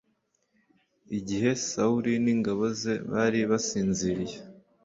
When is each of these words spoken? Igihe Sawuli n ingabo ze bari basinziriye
Igihe 1.17 1.49
Sawuli 1.67 2.13
n 2.23 2.27
ingabo 2.33 2.63
ze 2.81 2.93
bari 3.11 3.39
basinziriye 3.49 4.37